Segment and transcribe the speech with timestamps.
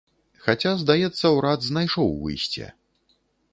[0.45, 2.65] Хаця, здаецца, урад знайшоў выйсце.